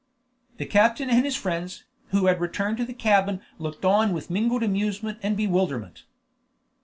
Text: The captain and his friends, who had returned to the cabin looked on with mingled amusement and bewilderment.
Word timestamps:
The 0.57 0.65
captain 0.65 1.11
and 1.11 1.23
his 1.25 1.35
friends, 1.35 1.83
who 2.07 2.25
had 2.25 2.41
returned 2.41 2.77
to 2.77 2.85
the 2.85 2.91
cabin 2.95 3.39
looked 3.59 3.85
on 3.85 4.13
with 4.13 4.31
mingled 4.31 4.63
amusement 4.63 5.19
and 5.21 5.37
bewilderment. 5.37 6.05